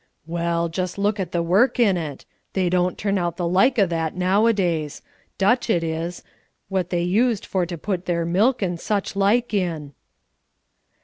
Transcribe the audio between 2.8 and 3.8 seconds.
turn out the like